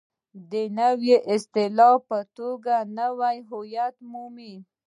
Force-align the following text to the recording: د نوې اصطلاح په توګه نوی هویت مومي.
د 0.51 0.53
نوې 0.79 1.15
اصطلاح 1.33 1.95
په 2.09 2.19
توګه 2.37 2.75
نوی 2.99 3.35
هویت 3.49 3.95
مومي. 4.11 4.55